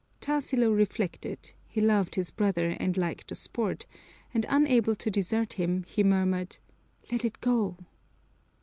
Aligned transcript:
Tarsilo 0.19 0.71
reflected: 0.75 1.51
he 1.67 1.79
loved 1.79 2.15
his 2.15 2.31
brother 2.31 2.69
and 2.69 2.97
liked 2.97 3.27
the 3.27 3.35
sport, 3.35 3.85
and, 4.33 4.47
unable 4.49 4.95
to 4.95 5.11
desert 5.11 5.53
him, 5.53 5.83
he 5.83 6.03
murmured, 6.03 6.57
"Let 7.11 7.23
it 7.23 7.39
go." 7.39 7.77